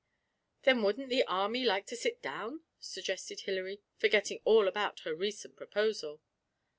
[0.63, 5.55] 'Then wouldn't the army like to sit down?' suggested Hilary, forgetting all about her recent
[5.55, 6.19] proposal.